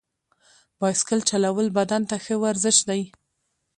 [0.79, 3.01] بایسکل چلول بدن ته ښه ورزش دی.